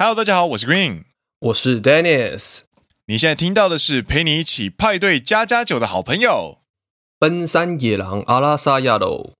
[0.00, 1.02] Hello，大家好，我是 Green，
[1.40, 2.60] 我是 Dennis。
[3.06, 6.58] 你现在听到的是陪你一起派对加加酒的好朋友——
[7.18, 9.32] 奔山野狼阿拉萨亚喽。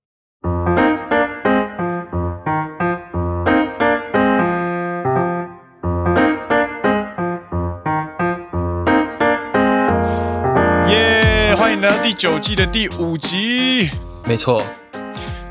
[10.89, 11.55] 耶！
[11.55, 13.89] 欢迎来到第九季的第五集。
[14.25, 14.65] 没错。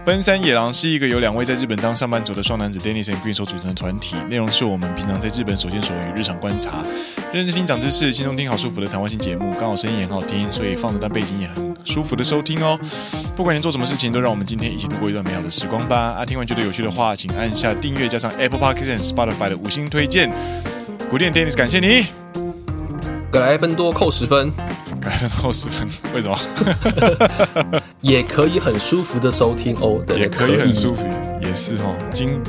[0.05, 6.83] 奔山野狼是一个由两位在日本当上班族的双男子 Dennis 和 Green 所组成的团体，内容是我们平常在日本所见所闻与日常观察，
[7.31, 12.79] 认真听长知识，轻松听好舒服的谈话性节目，刚好声音也很好听，所以放着当背景也很舒服的收听哦。
[13.37, 16.15] 不管你做什么事情，都让我们今天一起度过一段美好的时光吧。
[16.19, 20.33] 啊，听完觉得有趣的话，请按下订阅，加上 Apple Podcast 和 Spotify 的五星推荐。
[21.11, 22.07] 古典 Dennis 感谢你，
[23.31, 24.51] 格莱芬多扣十分。
[24.99, 26.39] 改成后十分，为什么？
[28.01, 31.09] 也可以很舒服的收听哦，对，也可以很舒服，
[31.41, 31.95] 也是哦。
[32.13, 32.41] 经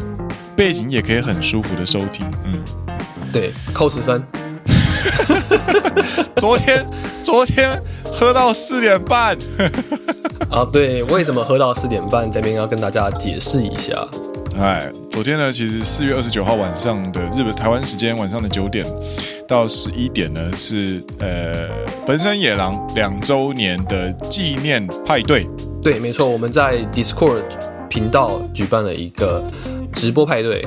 [0.56, 2.62] 背景也可以很舒服的收听，嗯，
[3.32, 4.24] 对，扣十分。
[6.36, 6.86] 昨天，
[7.24, 9.38] 昨天喝到四点半。
[10.50, 12.30] 啊，对，为什么喝到四点半？
[12.32, 14.06] 这边要跟大家解释一下。
[14.60, 18.86] 哎，昨天呢，其实四月二十九号晚上的日本台湾时间晚上的九点
[19.46, 21.68] 到十一点呢，是呃
[22.08, 25.46] 本山野狼两周年的纪念派对。
[25.84, 27.44] 对，没错，我们在 Discord
[27.90, 29.44] 频道举办了一个
[29.92, 30.66] 直播派对。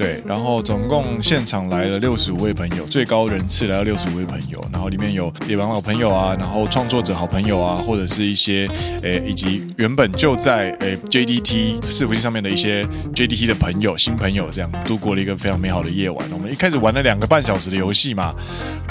[0.00, 8.66] 对，然后总共现场来了六十五位朋友，最高人次来了六十五位朋友，然后里面有野郎老朋友啊，然后创作者好朋友啊，或者是一些
[9.02, 12.82] 诶，以及原本就在诶 JDT 伺服器上面的一些
[13.14, 16.26] JDT 的朋友、新朋友，这样度过了一个非常美好的夜晚。
[16.32, 18.34] 我们一开始玩了两个半小时的游戏嘛，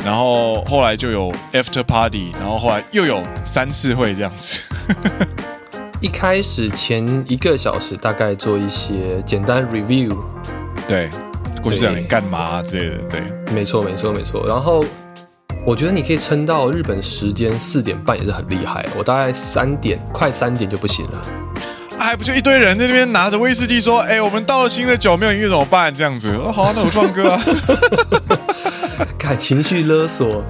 [0.06, 4.62] 然后后来就有 After Party，然后后来又有三次会这样子。
[6.02, 10.16] 一开始前一个小时大概做一些简单 review。
[10.90, 11.08] 对，
[11.62, 13.22] 过去这两年干嘛、啊、之类的，对，
[13.54, 14.44] 没错，没错，没错。
[14.48, 14.84] 然后
[15.64, 18.84] 我觉得你可以撑到日本时间四点半也是很厉害。
[18.98, 21.22] 我大概三点，快三点就不行了。
[22.00, 27.40] 哎、不就一堆人在那边拿着威士忌说：“哎，我们到了新的酒没有音乐怎么办？”这样子，哦，好、那我放歌啊。
[29.16, 30.44] 看情绪勒索。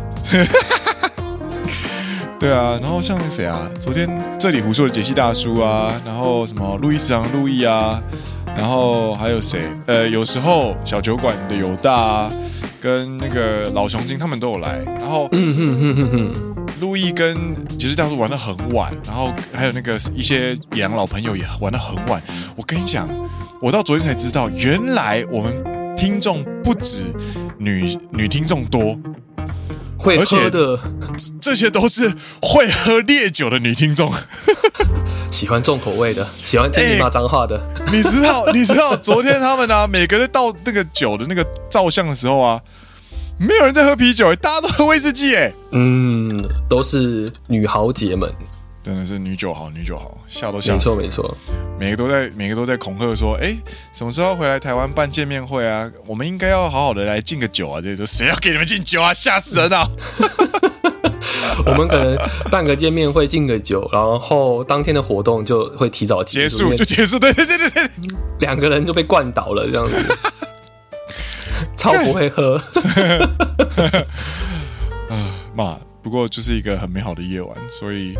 [2.39, 4.07] 对啊，然后像那谁啊，昨天
[4.39, 8.01] 这里胡说的杰西大叔啊，然后什么路易斯航路易啊。
[8.55, 9.61] 然后还有谁？
[9.85, 12.31] 呃，有时候小酒馆的有大啊，
[12.81, 14.83] 跟那个老熊精他们都有来。
[14.99, 22.21] 然后，嗯哼哼哼哼，路易跟其实大叔玩的很晚，然后还有那个一些养老朋友也玩的很晚。
[22.55, 23.07] 我跟你讲，
[23.61, 27.05] 我到昨天才知道，原来我们听众不止
[27.57, 28.99] 女女听众多，
[29.97, 30.79] 会喝的，
[31.39, 34.11] 这些都是会喝烈酒的女听众。
[35.31, 37.57] 喜欢重口味的，喜欢听你骂脏话的。
[37.57, 38.45] 欸、你知道？
[38.51, 38.95] 你知道？
[38.97, 42.61] 昨天他们呢、啊，每个人倒那个酒的那个照相的时候啊，
[43.37, 45.35] 没有人在喝啤酒，大家都喝威士忌。
[45.35, 46.29] 哎，嗯，
[46.67, 48.29] 都是女豪杰们，
[48.83, 50.95] 真的是女酒豪，女酒豪，吓都吓死。
[50.95, 51.37] 没错，没错，
[51.79, 53.59] 每个都在，每个都在恐吓说，哎、欸，
[53.93, 55.89] 什么时候回来台湾办见面会啊？
[56.05, 57.79] 我们应该要好好的来敬个酒啊！
[57.79, 59.13] 这些谁要给你们敬酒啊？
[59.13, 59.87] 吓死人啊！
[61.65, 62.17] 我们可能
[62.49, 67.19] 办个见面会，敬个酒，然后当天的活动就会提早结束，就结束。
[67.19, 67.89] 对对对对对，
[68.39, 70.17] 两个人就被灌倒了，这样子，
[71.75, 72.55] 超不会喝。
[75.09, 75.15] 啊，
[75.55, 78.15] 嘛，不过就是一个很美好的夜晚，所以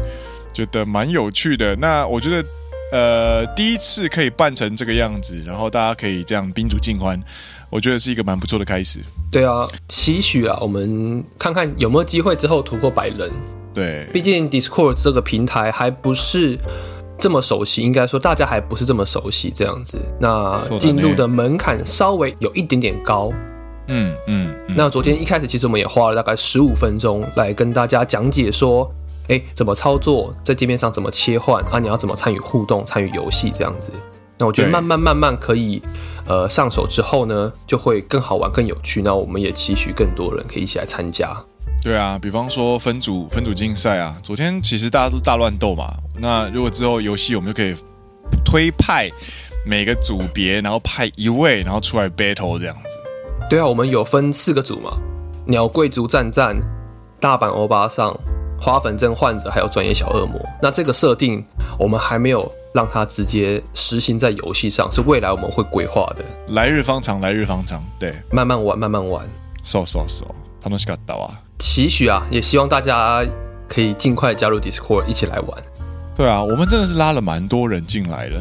[0.53, 1.75] 觉得蛮有趣的。
[1.77, 2.43] 那我觉得，
[2.91, 7.21] 呃，第一次可以办成这个样子，然后大家可以这样宾主尽欢。
[7.69, 9.00] 我觉得是一个蛮不错的开始。
[9.31, 13.31] 对啊，期许啊，我们看看有没有机会之后突破百人。
[13.74, 16.57] 对，毕竟 Discord 这个平台还不是
[17.19, 19.97] 这么熟悉，应该说大家还不是这么熟悉这样子。
[20.19, 23.31] 那进入的门槛稍微有一点点高。
[23.88, 24.75] 嗯嗯，嗯。
[24.75, 28.91] 那昨天一开始其实我们也花了大概十五分钟来跟大家讲解说，
[29.28, 31.78] 哎，怎么操作，在界面上怎么切换啊？
[31.78, 33.91] 你要怎么参与互动、参与游戏这样子。
[34.39, 35.81] 那我觉得慢慢慢慢可以，
[36.25, 39.01] 呃，上手之后呢，就会更好玩、更有趣。
[39.01, 41.36] 那我们也期许更多人可以一起来参加。
[41.83, 45.94] 对啊，比方说分组分组竞赛啊，昨天其实大家都大乱斗嘛。
[46.18, 47.75] 那如果之后游戏我们就可以
[48.45, 49.09] 推派
[49.65, 53.50] 每个组别，然后派一位，然后出来 battle 这样子。
[53.50, 54.97] 对啊，我们有分四个组嘛：
[55.47, 56.56] 鸟贵族战战、
[57.19, 58.18] 大阪欧巴桑、
[58.57, 60.39] 花粉症患者，还有专业小恶魔。
[60.62, 61.44] 那这个设定
[61.77, 62.50] 我们还没有。
[62.72, 66.25] 让它直接实行在游戏上，是未来我们会规划的。
[66.49, 69.28] 来日方长，来日方长，对，慢慢玩，慢慢玩。
[69.62, 70.25] so so so，
[70.62, 71.31] 楽しかった啊！
[71.58, 73.25] 期许啊，也希望大家
[73.69, 75.62] 可以尽快加入 Discord 一起来玩。
[76.14, 78.40] 对啊，我们真的是拉了蛮多人进来了。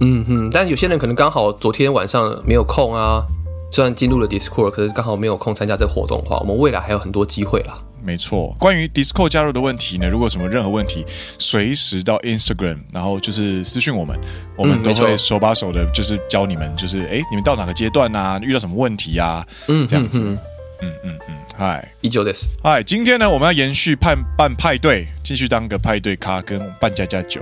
[0.00, 3.26] 嗯哼，但有些人可能刚好昨天晚上没有空啊，
[3.70, 7.78] 虽然进入了 Discord，可是刚好没有空参加这个活动的话，我们未来还有很多机会啦。
[8.03, 11.05] 没错，关于 Discord 加入的问题呢，如果什么任何问题，
[11.39, 14.19] 随时到 Instagram，然后就是私讯我们，
[14.57, 18.37] 我们都会手把手的，就是教你们，就是哎，你们到哪个阶段啊？
[18.43, 19.47] 遇到什么问题啊？
[19.67, 20.19] 嗯，这样子。
[20.19, 20.37] 嗯
[20.81, 21.35] 嗯嗯嗯。
[21.55, 22.47] 嗨，依旧です。
[22.61, 27.41] 嗨，今天呢，我们要延续办办派对，继续当个派对咖，跟办家家酒。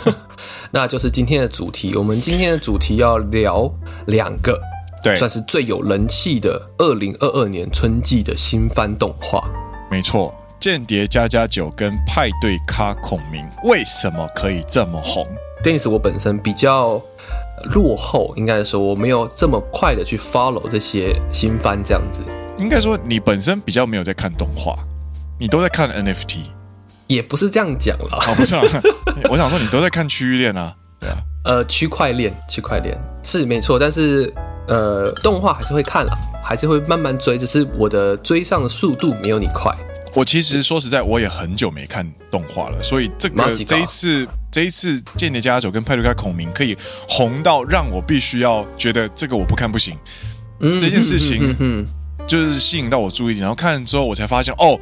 [0.72, 1.94] 那就是今天的主题。
[1.96, 3.72] 我们今天的主题要聊
[4.08, 4.60] 两个，
[5.02, 9.40] 对，算是最有人气的二零二二年春季的新番动画。
[9.90, 15.26] 没错，间谍加加酒跟派对咖孔明为什么可以这么红
[15.62, 17.00] ？Dennis，我本身比较
[17.72, 22.20] 落后，应该说我没有这么快的去 follow 这些新番这样子。
[22.58, 24.76] 应该说你本身比较没有在看动画，
[25.38, 26.40] 你都在看 NFT，
[27.06, 28.18] 也不是这样讲啦。
[28.28, 28.62] 哦，不是啊，
[29.30, 34.32] 我想说你都在看区域链啊，对啊，呃，区块链，区块链是没错，但是
[34.66, 36.18] 呃，动画还是会看啦。
[36.48, 39.76] 还是会慢慢追，只是我的追上的速度没有你快。
[40.14, 46.76] 我其实说实在，我也很久没看动画了，所以这个这一次这一次《间谍家家酒》跟《派对咖孔明》可以
[47.08, 49.98] 红到让我必须要觉得这个我不看不行。
[50.60, 51.84] 嗯，这件事情
[52.28, 54.78] 就是吸引到我注意力，然后看了之后我才发现哦，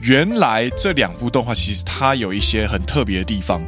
[0.00, 3.60] 原来这两部动画其实它有一些很特别的地方，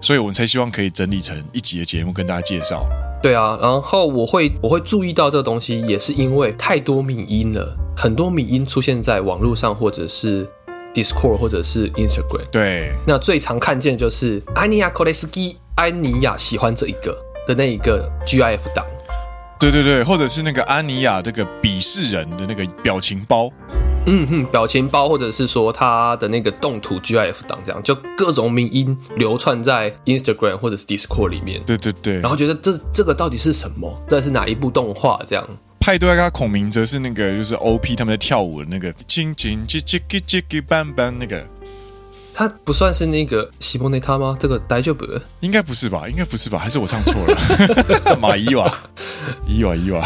[0.00, 2.86] 所以我们才希望可以整理成一集的节目跟大家介绍。
[3.24, 10.46] 对啊，然后我会我会注意到这个东西，也是因为太多米音了，很多米音出现在网络上，或者是
[10.92, 12.44] Discord，或者是 Instagram。
[12.52, 17.16] 对，那最常看见就是安尼亚·科雷斯基，安尼亚喜欢这一个
[17.46, 18.84] 的那一个 GIF 档。
[19.70, 23.50] 对对对，或者是那个安妮亚这个鄙视人的那个表情包。
[24.06, 31.62] 嗯哼，表情包，或者是说他的那个动图 GIF 档，这样就各种名音流窜在 Instagram 或者是 Discord 里面。
[31.64, 33.98] 对对对，然后觉得这这个到底是什么？
[34.06, 35.18] 这是哪一部动画？
[35.26, 35.48] 这样。
[35.80, 41.42] 派对咖孔明则是那个就是 OP 他们在跳舞的那个，轻轻叽叽叽叽叽班班那个。
[42.34, 44.36] 他不算是那个西蒙内他吗？
[44.38, 45.06] 这个大丈夫？
[45.40, 46.08] 应该不是吧？
[46.08, 46.58] 应该不是吧？
[46.58, 48.18] 还是我唱错了？
[48.20, 48.70] 马伊瓦，
[49.46, 50.04] 伊娃伊娃，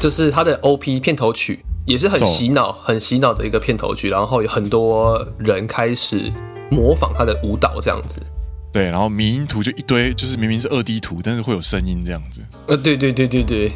[0.00, 1.60] 就是他的 OP 片头曲。
[1.86, 6.30] 也是很洗脑、很洗脑的一个片头曲，然后有很多人开始
[6.70, 8.20] 模仿他的舞蹈这样子。
[8.70, 12.42] 对，然后迷音图就一堆，就是明明是二 D 图，但是会有声音这样子。
[12.66, 13.72] 呃，对对对对对，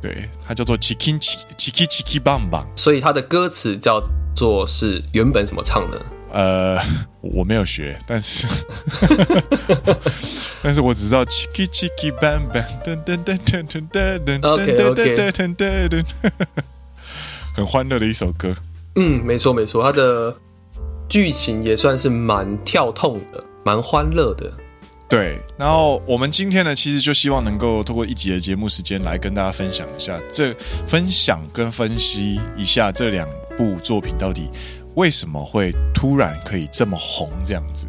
[0.00, 4.02] 对，它叫做 Chicken Chicky Chicky Bang Bang，所以它的歌词叫
[4.34, 6.00] 做是原本怎么唱的？
[6.32, 6.78] 呃，
[7.20, 8.46] 我没有学，但是，
[10.62, 16.04] 但是我只知道 Chicky Chicky Bang Bang，噔噔噔噔噔噔噔噔噔噔噔噔。
[17.54, 18.54] 很欢乐的一首歌，
[18.94, 20.34] 嗯，没错没错，它的
[21.06, 24.50] 剧情也算是蛮跳痛的，蛮欢乐的。
[25.06, 30.54] 对，然后我们今天呢，其实就希望能够透过一集的节目时间来跟大家分享一下，这
[30.86, 34.48] 分享跟分析一下这两部作品到底
[34.94, 37.86] 为什么会突然可以这么红，这样子。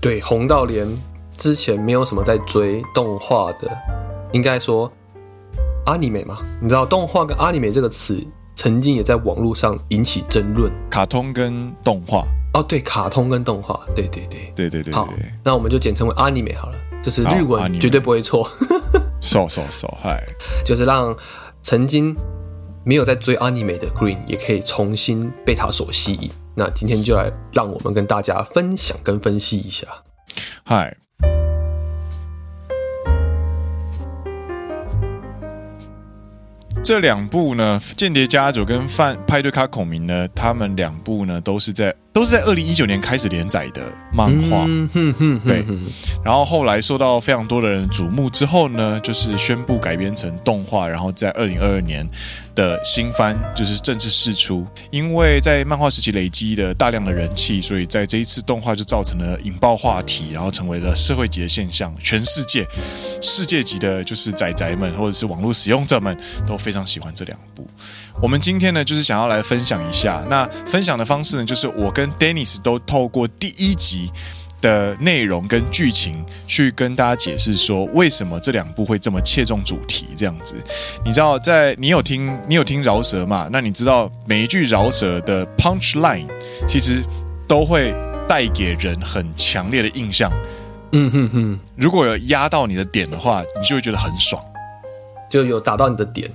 [0.00, 0.86] 对，红到连
[1.36, 3.70] 之前没有什么在追动画的，
[4.32, 4.90] 应该说
[5.86, 8.24] 阿尼美嘛，你知道动画跟阿尼美这个词。
[8.54, 12.24] 曾经也在网络上引起争论，卡通跟动画
[12.54, 15.12] 哦，对，卡通跟动画，对对对，对对对，好，
[15.42, 18.48] 那我们就简称为 anime 好了，就是日文绝对不会错。
[19.20, 20.22] so so so，嗨，
[20.64, 21.16] 就是让
[21.60, 22.14] 曾经
[22.84, 26.30] 没有在追 anime 的 Green 也可以重新被它所吸引。
[26.56, 29.86] 那今天就来让我们跟大家分享跟分析一下，
[30.64, 30.96] 嗨。
[36.82, 45.64] 这两部呢，《间谍家族》跟《饭派对卡孔明》呢，他们两部呢都是在都是在二零一九年开始连载的漫画，嗯、对。
[46.24, 52.08] 然后后来受到非常多的人瞩目之后呢，就是宣布改编成动画，然后在二零二二年
[52.54, 54.66] 的新番就是正式释出。
[54.90, 62.66] 因为在漫画时期累积的大量的人气，所以在这一次动画就造成了引爆话题，然后成为了社会级的现象，全世界
[63.20, 66.56] 世界级的就是仔仔们或者是网络使用者们都。
[66.62, 67.66] 非常喜欢这两部，
[68.20, 70.24] 我们今天呢就是想要来分享一下。
[70.28, 74.10] 那分享的方式呢，就是我跟 Dennis 都透过第一集
[74.60, 80.06] 的内容跟剧情去跟大家解释说，为什么这两部会这么切中主题。
[80.16, 80.54] 这样子，
[81.04, 83.48] 你知道，在你有听你有听饶舌嘛？
[83.50, 86.28] 那你知道每一句饶舌的 punch line
[86.68, 87.02] 其实
[87.48, 87.92] 都会
[88.28, 90.30] 带给人很强烈的印象。
[90.92, 94.40] 嗯哼哼，如果有压到你的点的话，你就会觉得很爽，
[95.28, 96.30] 就有打到你的点。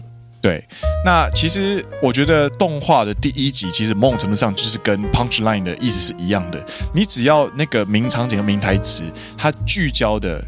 [0.48, 0.66] 对，
[1.04, 6.66] 那其实我觉得动画的第一集，其实某种程度上就是跟 punch line 的意思是一样的。
[6.94, 9.04] 你只要那个名场景和名台词，
[9.38, 10.42] 它聚焦的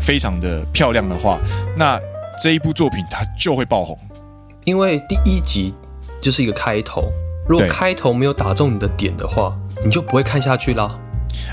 [0.00, 1.40] 非常的漂亮的话，
[1.76, 2.00] 那
[2.40, 3.98] 这一部作品它就会爆红。
[4.62, 5.74] 因为第一集
[6.22, 7.10] 就是一个开头，
[7.48, 10.96] 如果开头没有打中你的点的话，你就不会看下去啦。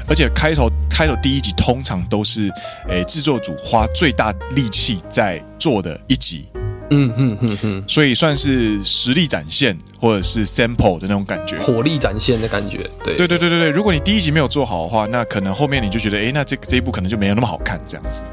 [0.07, 2.51] 而且开头开头第一集通常都是
[2.89, 6.47] 诶制作组花最大力气在做的一集。
[6.89, 12.77] 嗯哼哼哼，所以算是实力展现或者是 sample 的那种感觉，火力展现的感觉。
[13.03, 13.69] 对，对对对对对。
[13.69, 18.23] 如果你第一集没有做好的话，那可能后面你就觉得，哎，那这这一部可能就没有那么好看这样子。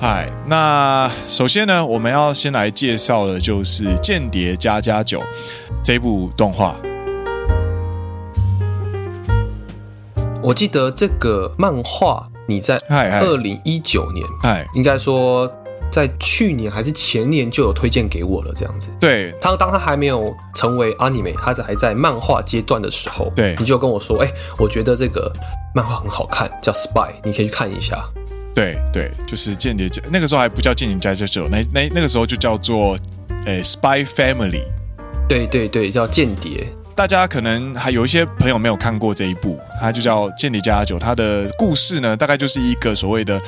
[0.00, 5.20] 嗨，那首先呢，我们要先来介绍的就是《间谍加加九》
[5.84, 6.74] 这部动画。
[10.42, 15.52] 我记得这个漫画你在二零一九年，嗨，应该说。
[15.92, 18.88] 在去年还是前年就有推荐给我了，这样子。
[18.98, 25.30] 对，他当他还没有成为 anime，他还在漫画阶段的时候，对，你就跟我说，哎、欸，我觉得这个
[25.74, 28.02] 漫画很好看，叫 Spy，你可以去看一下。
[28.54, 32.98] 对对，就是间谍家，那个时候还不叫间谍家家酒，那那那个时候就叫做
[33.44, 34.62] 呃、欸、Spy Family。
[35.28, 36.66] 对对对，叫间谍。
[36.94, 40.96] 大家可能还有一些朋友没有看过这一部，它就叫《间谍家家酒》。
[41.00, 43.40] 它的故事呢，大概就是一个所谓的，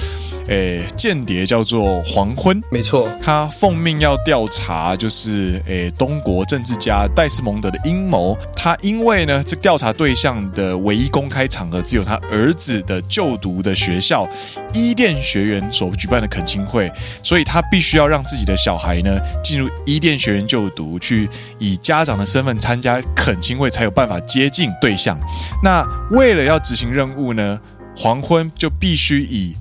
[0.48, 8.36] 诶，间谍叫做黄昏，没错，他奉命要调查，就是诶，东国政治家戴斯蒙德的阴谋。
[8.56, 14.26] 他因为呢，这调查对象的唯一公开场合只有他儿子的就读的学校
[14.72, 16.90] 伊甸学园所举办的恳亲会，
[17.22, 23.34] 所以他必须要让自己的小孩呢进入伊甸学院就读，去以家长的身份参加恳。
[23.34, 25.18] 恳亲会才有办法接近对象。
[25.60, 27.60] 那为为了要执行任务呢，
[27.94, 29.54] 黄昏就必须以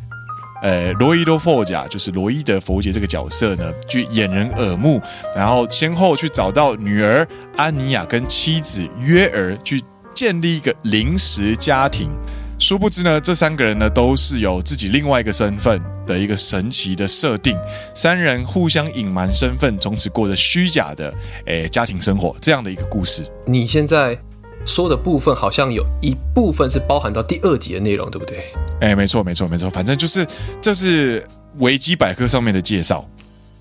[0.62, 5.02] 呃罗伊多佛甲，就是罗伊德佛杰这个角色呢，去掩人耳目，
[5.36, 7.28] 然后先后去找到女儿
[7.58, 9.84] 安妮亚跟妻子约儿，去
[10.16, 12.10] 建立一个临时家庭。
[12.58, 17.58] 殊不知呢，这三个人呢都是有自己另外一个身份的一个神奇的设定，
[17.94, 21.14] 三人互相隐瞒身份，从此过着虚假的
[21.46, 23.30] 诶家庭生活，这样的一个故事。
[23.46, 24.18] 你现在
[24.66, 28.44] 说的部分好像有一部分是包含到第二集的内容，对不对？
[28.82, 30.26] 哎，没错，没错，没错，反正就是
[30.62, 31.26] 这是
[31.60, 33.08] 维基百科上面的介绍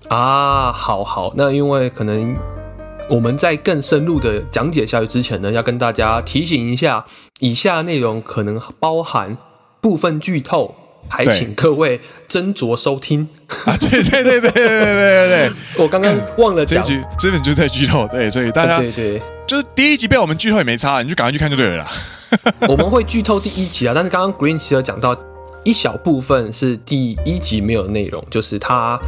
[0.09, 0.71] 啊。
[0.71, 2.35] 好好，那因为可能。
[3.09, 7.03] 我们在更深入的讲解下去之前呢，要跟大家提醒一下，
[7.41, 9.37] 以下内容可能包含
[9.81, 10.73] 部分剧透，
[11.09, 13.27] 还请各位斟酌收听。
[13.65, 15.51] 啊，对对对对对对对对，
[15.83, 21.87] 我刚刚忘了讲，这局这本就在剧透，对，所以大家对对，就是第一集被我们剧透也没差，你就赶快去看就对了啦。
[22.67, 25.15] 我们会剧透第一集啊，但是刚刚 Green 其实有讲到
[25.63, 28.99] 一小部分是第一集没有内容，就是他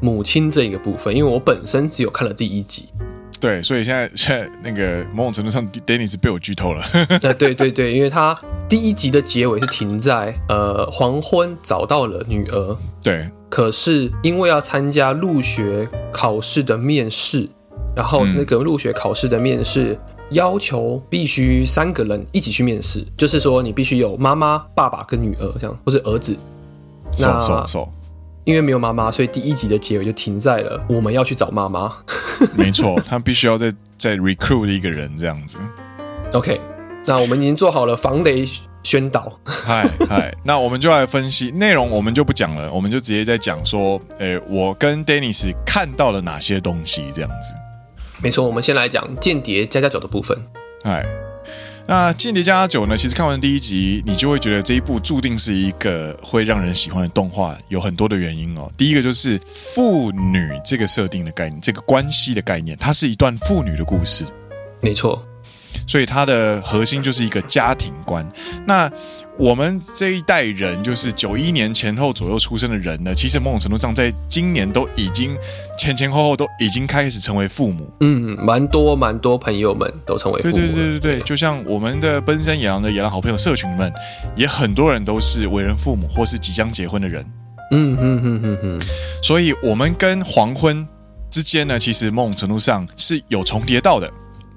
[0.00, 2.88] 母亲这一个部分，因为我本身只有看了第一集。
[3.42, 6.84] 对，所以现在现在那个某种程度上，Dennis 被我剧透了。
[7.20, 17.48] 对对对对，因为他第一集的结尾是停在呃黄昏找到了女儿，对，可是因为要参加入学考试的面试，
[17.96, 19.98] 然后那个入学考试的面试
[20.30, 26.36] 要求必须三个人一起去面试，就是说你必须有妈妈、爸爸跟女儿这样，或是儿子。
[27.18, 27.88] 那 so.
[28.44, 31.92] 因为没有妈妈，所以第一集的结尾就停在了我们要去找妈妈。
[32.58, 35.58] 没错，他必须要再 再 recruit 一个人这样子。
[36.32, 36.60] OK，
[37.06, 38.44] 那我们已经做好了防雷
[38.82, 39.38] 宣导。
[39.44, 47.54] 嗨嗨， 那我们就来分析内容，我们就不讲了，我们就直接在讲说，诶，我跟 Dennis 看到了哪些东西这样子。
[48.22, 50.36] 没错，我们先来讲间谍加加酒的部分。
[50.82, 51.04] 嗨。
[51.86, 52.96] 那《间谍家家酒》呢？
[52.96, 58.70] 其实看完第一集，你就会觉得这一部注定是一个会让人喜欢的动画，有很多的原因哦。
[58.76, 64.24] 第一个就是父女这个设定的概念，这个关系的概念，它是一段父女的故事，
[64.80, 65.22] 没错。
[65.86, 68.26] 所以它的核心就是一个家庭观。
[68.64, 68.90] 那
[69.38, 75.34] 我们这一代人，就是九一年前后左右出生的人呢，其实某种程度上，在今年都已经
[75.78, 77.90] 前前后后都已经开始成为父母。
[78.00, 80.54] 嗯，蛮多蛮多朋友们都成为父母。
[80.54, 83.90] 对对对对对，就像我们的奔山野狼的野狼好朋友社群们，
[84.36, 87.24] 也很多人都是为人父母或是即将结婚的人。
[87.70, 88.80] 嗯哼哼哼哼。
[89.22, 90.86] 所以我们跟黄昏
[91.30, 94.12] 之间呢，其实某种程度上是有重叠到的。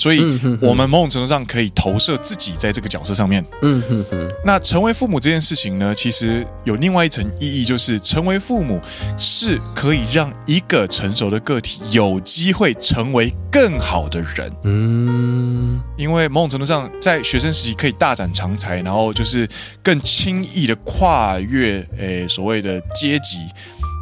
[0.06, 0.22] 所以，
[0.62, 3.44] 我们某种程度上可以投射自己在这个角色上面。
[3.64, 4.32] 嗯哼哼。
[4.46, 8.80] 那成为父母这件事情呢，其实有另外一层意义，就是成为父母
[9.18, 14.54] 是可以让一个成熟的个体有机会成为更好的人。
[14.62, 19.50] 嗯，因为某种程度上，在学生时期可以大展长才，然后就是
[19.82, 23.40] 更轻易的跨越诶所谓的阶级。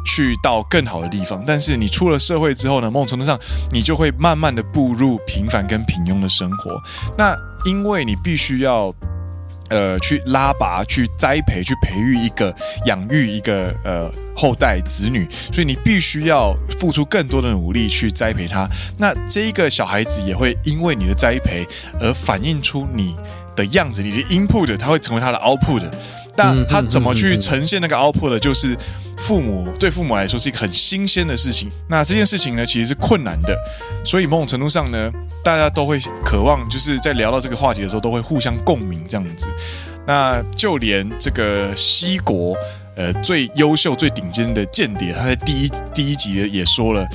[0.04, 3.38] 去到更好的地方，但是你出了社会之后呢，某种程度上，
[3.72, 6.80] 你就会慢慢的步入平凡跟平庸的生活。
[7.16, 7.34] 那
[7.64, 8.94] 因为你必须要
[9.70, 18.68] 呃去拉拔、去栽培、去培育一个养育一个呃后代子女，所以你必须要付出更多的努力去栽培他。
[18.98, 21.66] 那这一个小孩子也会因为你的栽培
[22.00, 23.16] 而反映出你
[23.56, 25.82] 的样子，你的 input，它会成为他的 output。
[26.36, 28.76] 但他怎么去呈现那个 output，就是
[29.16, 31.70] 父母对父母来说是一个很新鲜的事情。
[31.88, 33.56] 那这件事情呢，其实是困难的，
[34.04, 35.12] 所以某种程度上呢，
[35.44, 39.48] 大家都会渴望，就是在聊到这个话题的时候，都会互相共鸣这样子。
[40.04, 42.56] 那就连这个西国
[42.96, 47.06] 呃最优秀、最顶尖的间谍，他在第一第一集也说了：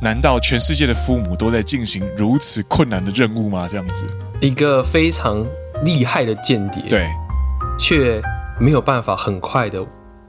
[0.00, 3.68] 难道全世界的父母都在进行如此困难的任务吗？
[3.68, 4.06] 这样子，
[4.40, 5.44] 一个非常
[5.84, 7.06] 厉害的间谍，对，
[7.78, 8.20] 却。
[8.60, 9.80] 没有办法很快的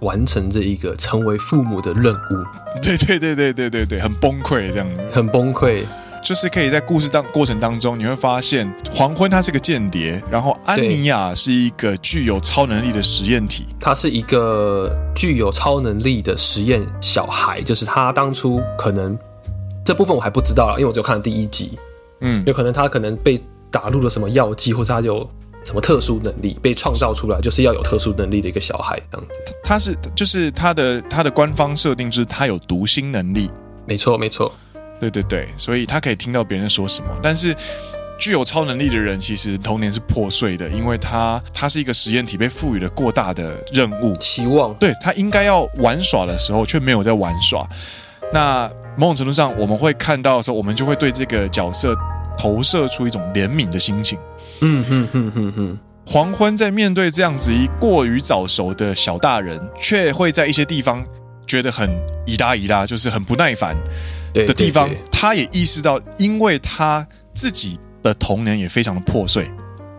[0.01, 5.83] 完成这一个成为父母的任务，对对对对对对对，很崩溃这样子，很崩溃。
[6.21, 19.17] 就是可以在故事当过程当中，你会发现黄昏他是个间谍，然后安妮亚是一个具有超能力的实验体，他是一个具有超能力的实验小孩，就是他当初可能
[19.83, 21.79] 这部分我还不知道了，因为我只有看了第一集，
[22.21, 25.27] 嗯，有可能他可能被打入了什么药剂，或者他就。
[25.69, 29.53] 什么特殊能力被创造出来，就是要有特殊能力的一个小孩这样子。
[29.63, 33.51] 他是就是他的他的官方设定就是他有读心能力，
[33.85, 34.51] 没错没错，
[34.99, 37.09] 对对对，所以他可以听到别人说什么。
[37.21, 37.55] 但是
[38.17, 47.63] 具有超能力的人其实童年是破碎的，因为他他是一个实验体，被赋予了过大的任务期望，对他应该要玩耍的时候却没有在玩耍。
[48.33, 51.95] 那某种程度上，我们会看到的时候，我们就会对这个角色
[52.39, 54.17] 投射出一种怜悯的心情。
[54.61, 61.05] 嗯哼哼哼哼，黄昏在面对这样子一过于早熟的小大人，却会在一些地方
[61.47, 61.89] 觉得很
[62.25, 63.77] 一拉一拉，就是很不耐烦
[64.33, 64.89] 的地方。
[65.11, 69.49] 他也意识到，因为他自己的童年也非常的破碎。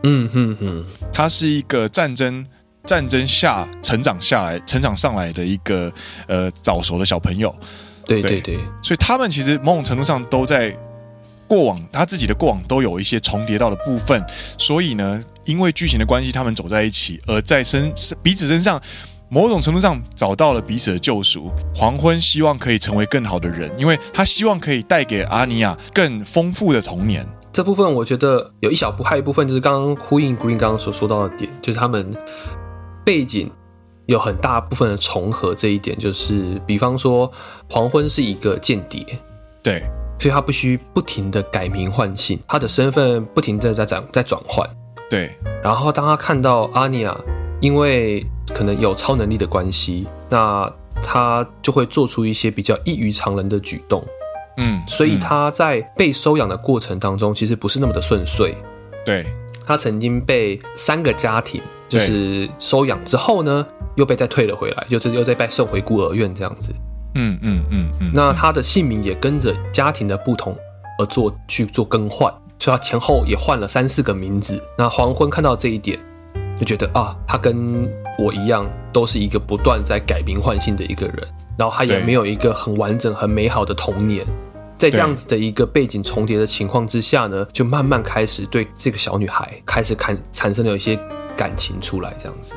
[0.02, 2.44] 嗯哼哼，他是一个战争
[2.84, 5.90] 战争下成长下来、成长上来的一个
[6.26, 7.54] 呃早熟的小朋友。
[8.04, 10.76] 对对对，所以他们其实某种程度上都在。
[11.50, 14.24] 过往他自己的过往都有一些重叠到的部分，
[14.56, 18.80] 所以呢，因为剧情的关系，他们走在一起，而在身彼此身上，
[19.28, 21.50] 某种程度上找到了彼此的救赎。
[21.74, 27.26] 黄昏希望可以成为更好的人，因为他希望可以带给阿尼亚更丰富的童年。
[27.52, 32.16] 这部分我觉得有一小部，还有一部分就是刚刚呼应 Green 刚刚所说到的点，就是他们
[33.04, 33.50] 背景
[34.06, 35.52] 有很大部分的重合。
[35.52, 37.32] 这一点就是，比方说
[37.68, 39.04] 黄昏是一个间谍，
[39.64, 39.82] 对。
[40.20, 44.68] 所以他必须不停的改名换姓，他的身份不停的在转在转换。
[45.08, 45.30] 对。
[45.62, 47.18] 然后当他看到阿尼亚
[47.60, 50.70] 因为可能有超能力的关系，那
[51.02, 54.04] 他就会做出一些比较异于常人的举动。
[54.58, 54.82] 嗯。
[54.86, 58.54] 所以他在被收养的过程当中，其实不是那么的顺遂。
[59.04, 59.24] 对。
[59.66, 66.72] 他曾经被三个家庭就是收养之后呢，又被再退了回来，就是又再被送回孤儿院这样子。
[67.14, 70.56] 嗯嗯嗯嗯，那他的姓名也跟着家庭的不同
[70.98, 74.62] 而做去做更换，所以他前后也换了三四个名字。
[74.76, 75.98] 那黄昏看到这一点，
[76.56, 81.28] 就觉得啊，他跟我一样，都是一个不断在改名换姓的一个人。
[81.56, 84.24] 然后他也没有一个很完整、很美好的童年。
[84.78, 90.98] 在这样子的一个背景重叠的情况之下呢，就慢慢开始对这个小女孩开始看产生了一些
[91.36, 92.54] 感情出来，这样子。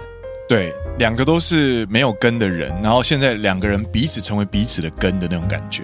[0.47, 5.83] 对，两个都是没有根的人，然后现在两个人彼此成为彼此的根的那种感觉。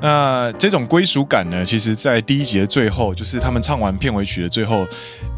[0.00, 4.86] 那这种归属感呢，其实，在第一集的最后，就是他们唱完片尾曲的最后，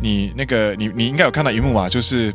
[0.03, 1.89] 你那个你你应该有看到一幕吧？
[1.89, 2.35] 就是，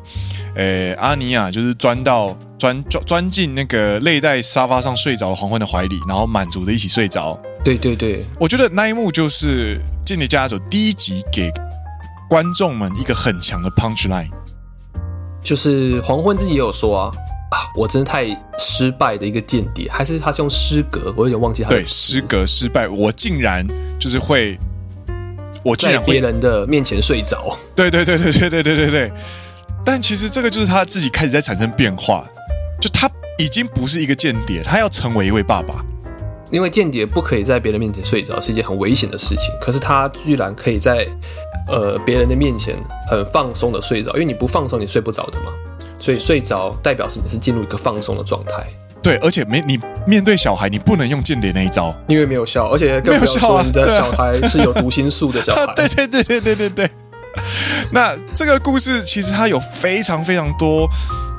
[0.56, 7.38] 呃，阿尼亚就是钻到钻钻钻进那个累在沙发上睡着的黄昏的怀里，然后满足的一起睡着。
[7.62, 11.52] 对对对，我觉得那一幕就是《间谍家族》第一集给
[12.30, 14.30] 观众们一个很强的 punch line。
[15.44, 17.12] 就是黄昏自己也有说啊，
[17.52, 18.26] 啊，我真的太
[18.58, 21.76] 失败的一个间谍，还是他是用失格，我有点忘记他的。
[21.76, 23.68] 对，失格失败，我竟然
[24.00, 24.58] 就是会，
[25.64, 27.58] 我竟然在别人的面前睡着。
[27.76, 29.12] 对对对对对对对对对。
[29.86, 32.26] 但其实这个就是他自己开始在产生变化，
[32.80, 35.84] 就他已经不是一个间谍，他要成为一位爸爸。
[36.54, 39.54] 因为间谍不可以在别人面前睡着，是一件很危险的事情。
[39.60, 41.06] 可是他居然可以在。
[41.66, 42.76] 呃，别人的面前
[43.10, 45.46] 很放松的睡着，因为你不放松，你睡不着的嘛。
[45.98, 48.66] 所以睡着代表是你是进入一个放松的状态。
[49.02, 55.74] 对，而且没你面对小孩，你不能用间谍那一招，因为没有效，而且更不要说你的小孩是有读心术的小孩。
[55.74, 56.90] 对对对对对对对。
[57.94, 60.86] 那这个故事其实它有非常非常多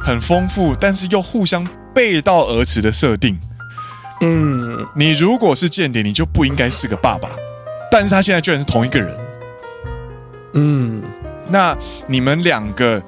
[0.03, 3.39] 很丰富，但是又互相背道而驰的设定。
[4.21, 7.29] 嗯，你如果是间谍，你就不应该是个爸爸，
[7.91, 9.15] 但是他现在居然是同一个人。
[10.55, 11.03] 嗯，
[11.49, 13.03] 那你们两个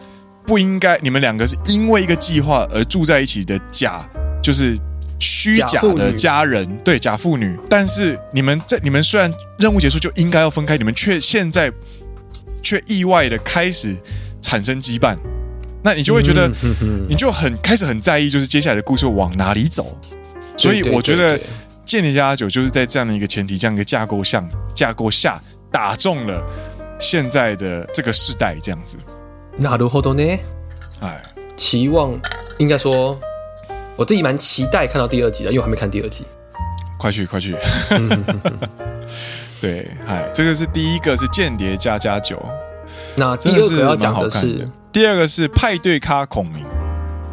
[0.45, 4.07] 不应该，你们两个是因为一个计划而住在一起的假，
[4.43, 4.77] 就是
[5.21, 7.57] 虚假的家人，对，假父女。
[7.71, 11.73] 但是你们在你们虽然任务结束就应该要分开，你们却现在
[12.63, 13.97] 却意外的开始
[14.43, 15.17] 产生羁绊，
[15.83, 16.51] 那你就会觉得，
[17.09, 19.97] 你就很开始很在意，就是接下来的故事往哪里走。
[20.58, 21.38] 所以我觉得《
[21.86, 24.44] 间谍家家酒》就是在这样的一个前提、这样一个架构下
[24.76, 26.44] 架构下打中了
[27.00, 28.98] 现在的这个时代，这样子。
[29.60, 30.40] なるほどね。
[31.02, 31.22] 哎，
[31.58, 32.20] 期望
[32.58, 33.18] 应该说，
[33.96, 36.26] 我自己蛮期待看到第二集的，因为我还没看第二集。
[37.00, 37.56] 快去快去！
[39.60, 42.36] 对，哎，这个是第一个是《间谍家家酒》，
[43.16, 46.64] 那第二个要讲的是第二个是派对咖孔明。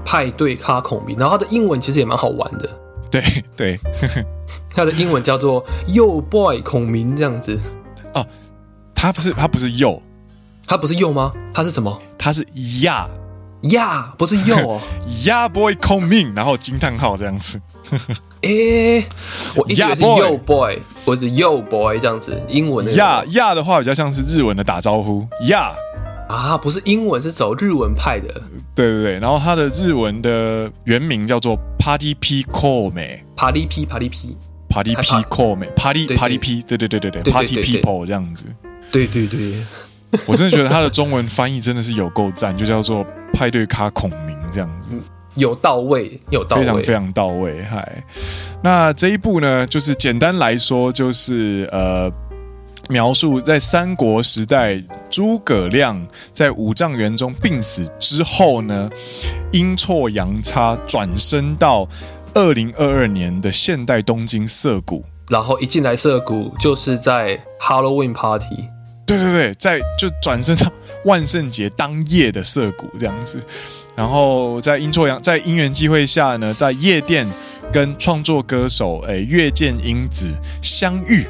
[0.05, 2.67] 派对咖孔明，然后他的英文其实也蛮好玩的。
[3.14, 3.80] 对对，
[4.74, 7.60] 他的英文叫做 Yo Boy 孔明这样子。
[8.16, 8.26] 哦，
[8.96, 10.02] 他不是他不是 Yo。
[10.66, 11.32] 他不是右吗？
[11.54, 12.02] 他是什么？
[12.18, 12.42] 他是
[12.82, 13.08] 呀
[13.64, 14.82] 呀，不是右哦。
[15.26, 17.62] 呀 boy 孔明，然后惊叹号这样子。
[18.42, 19.06] 哎、欸，
[19.56, 22.42] 我一直是右 boy，或者右 boy 这样子。
[22.48, 25.28] 英文的呀呀的话比较像是日文的打招呼。
[25.48, 25.74] 呀
[26.34, 28.28] 啊，不是英文，是走日文派的。
[28.76, 33.20] 对对对，然后他的日文的原名叫做 Party P Kome。
[33.36, 34.36] Party P Party P
[34.68, 38.46] Party P Kome Party Party P，对对对对对，Party People 这样子。
[38.92, 39.54] 对对对。
[40.28, 44.96] 我真的觉得他的中文翻译真的是有够赞，就叫做派对咖孔明这样子，
[45.34, 47.64] 有到位，有到位，非常非常到位。
[47.64, 48.04] 嗨，
[48.62, 52.12] 那这一部呢，就是简单来说，就是呃，
[52.90, 58.90] 描述在三国时代诸葛亮在五丈原中病死之后呢，
[59.52, 61.88] 阴错阳差转身到
[62.34, 68.70] 二零二二年的现代东京涩谷，然后一进来涩谷就是在 Halloween Party。
[69.06, 70.72] 对对对，在就转身到
[71.06, 73.40] 万圣节当夜的涩谷这样子，
[73.96, 77.28] 然后在阴错阳在因缘机会下呢，在夜店
[77.72, 81.28] 跟创作歌手诶月见英子相遇，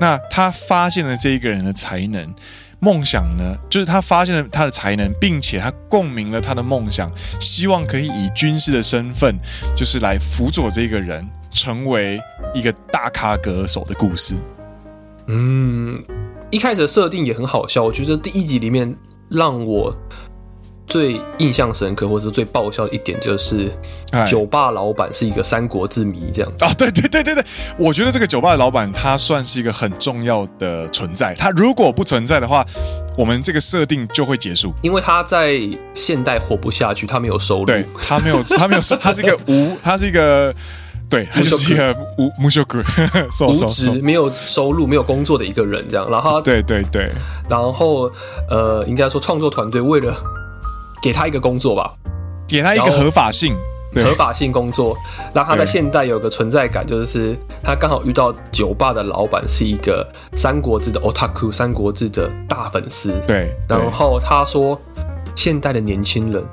[0.00, 2.34] 那他发现了这一个人的才能，
[2.80, 9.38] 梦想呢，就是他发现了他的才能，并且他共鸣了他的梦想，希望可以以军师的身份，
[9.76, 12.18] 就是来辅佐这个人成为
[12.54, 14.34] 一个大咖歌手的故事。
[15.26, 16.02] 嗯。
[16.52, 18.92] 一开始的设定也很好笑，我觉得第一集里面
[19.28, 19.96] 让我
[20.90, 23.70] 最印象深刻，或者是最爆笑的一点，就是
[24.28, 26.64] 酒吧老板是一个三国志迷这样子。
[26.64, 27.44] 啊，对对对对对，
[27.78, 32.66] 我觉得这个酒吧的老板他算是一个很重要的存在，他如果不存在的话，
[33.16, 35.60] 我们这个设定就会结束，因为他在
[35.94, 40.52] 现代活不下去，他没有收入，对，他没有他没有收，他是一个无，他是一个。
[41.08, 42.62] 对，他就是一个无无休
[43.48, 46.08] 无职、没有收入、没有工作的一个人，这样。
[46.08, 47.10] 然后，对对对，
[47.48, 48.08] 然后
[48.48, 50.16] 呃，应该说创作团队为了
[51.02, 51.94] 给他一个工作吧，
[52.48, 53.54] 给他一个合法性、
[53.94, 54.96] 合法性工作，
[55.34, 63.12] 让他在现代有个存在感，就是他刚好遇到酒吧的老板是一个三国志的 otaku，三国志的大粉丝。
[63.26, 64.80] 对，然后他说，
[65.34, 66.44] 现代的年轻人。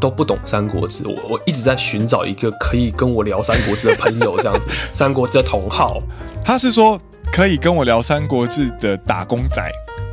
[0.00, 4.60] 都不懂《三国志》，我我一直在寻找一个可以跟我聊《三国志》的朋友，这样子，
[4.94, 6.02] 《三国志》的同好。
[6.44, 7.00] 他是说
[7.32, 9.66] 可以跟我聊《三国志》的打工仔。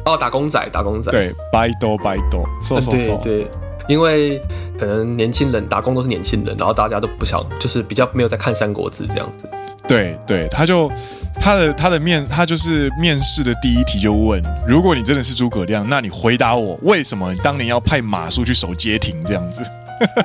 [0.06, 3.51] 哦，打工仔，打工仔，对，拜多拜多，说说说，对对，
[3.91, 4.41] 因为
[4.80, 9.49] 可能年轻人打工都是年轻人，然后大家都不想，就是比较没有在看《三国志》这样子。
[9.88, 10.89] 对对，他就
[11.36, 19.62] 他的他的面，他就是面试的第一题就问：如果你真的是诸葛亮，那你回答我，为什么你当年要派马谡去守街亭这样子？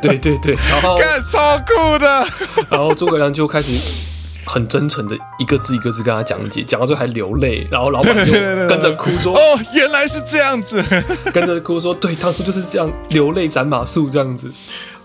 [0.01, 2.27] 对对对，然后 干超酷的，
[2.71, 3.77] 然后诸葛亮就开始
[4.47, 10.83] 很真诚的一个字一个字跟他讲解，讲到最后还流泪，然后老板就跟着哭说：“哦，原来是这样子。
[11.35, 14.51] ”跟着哭说：“对，当初就是这样流泪斩马謖这样子。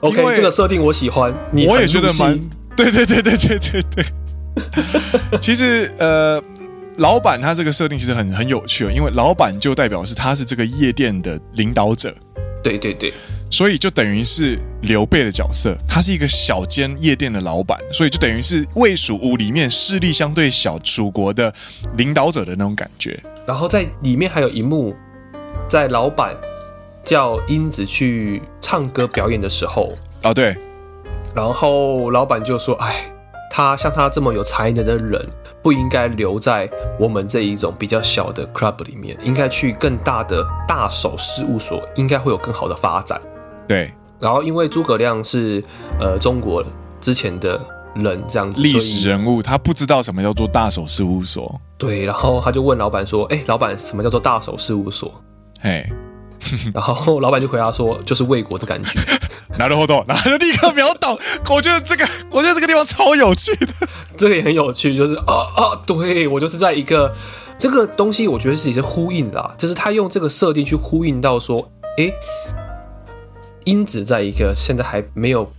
[0.01, 2.39] ”OK，这个设定我喜欢，你我也觉得蛮
[2.75, 4.05] 对对对对对对对。
[5.41, 6.41] 其实呃，
[6.97, 12.13] 老板他这个设定其实很很有趣，因为老板就代表是他是这个夜店的领导者。
[12.63, 13.11] 对对对。
[13.51, 21.53] 所以就等于是刘备的角色，他是一个小间夜店的老板，所以就等于是魏蜀吴里面势力相对小蜀国的
[21.97, 23.21] 领导者的那种感觉。
[23.45, 24.95] 然后在里面还有一幕，
[25.67, 26.33] 在老板
[27.03, 30.55] 叫英子去唱歌表演的时候，啊对，
[31.35, 33.11] 然后老板就说：“哎，
[33.51, 35.23] 他像他这么有才能的人。”
[35.63, 36.67] 不应该留在
[36.99, 43.21] 我们这一种比较小的 club 里面，应该去更大的大手事务所，应该会有更好的发展。
[43.71, 45.63] 对，然后因为诸葛亮是
[45.97, 46.61] 呃中国
[46.99, 47.57] 之前的
[47.95, 51.57] 人这样子，历史人物，他不知道什么叫做大手事务所。
[51.77, 55.13] 对，然后他就问老板说：“哎，老板，什么叫做大手事务所？”
[55.61, 55.87] 嘿，
[56.75, 58.99] 然后老板就回答说，就是魏国的感觉。
[59.57, 61.17] 拿着后头，然后就立刻秒懂。
[61.49, 63.73] 我觉得这个，我觉得这个地方超有趣的，
[64.17, 67.13] 这个也很有趣，就是啊啊，对我就是在一个
[67.57, 72.13] 这个东西，我觉得是也是呼应啦，就是他用这个设定去呼应到说，诶，
[73.65, 75.49] 英子在一个现在还没有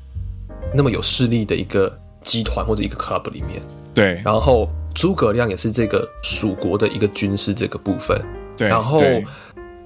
[0.75, 3.61] 那么有势力的一个集团或者一个 club 里面，
[3.95, 8.21] 对，然后诸葛亮也是这个蜀国的一个军师这个部分，
[8.57, 9.01] 对，然后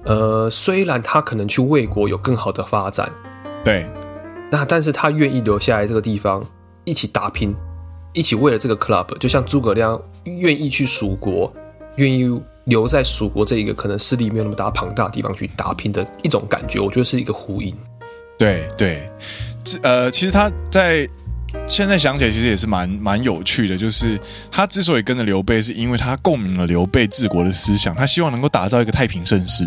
[0.05, 3.11] 呃，虽然他可能去魏国有更好的发展，
[3.63, 3.85] 对。
[4.49, 6.41] 那但是他愿意留下来这个地方
[6.85, 7.53] 一起打拼，
[8.13, 11.51] 一起为了这个 club，就像诸葛亮愿意去蜀国，
[11.97, 17.75] 愿意留在蜀国这一个可能势力没有那么大庞大的地方去打拼的一种感觉，我觉得是一个呼应。
[18.37, 19.09] 对对，
[19.63, 21.07] 这呃，其实他在
[21.67, 24.19] 现在想起来其实也是蛮蛮有趣的，就是
[24.51, 29.63] 他之所以跟着刘备，是因为他共鸣了刘备治国的思想，他希望能够打造一个太平盛世。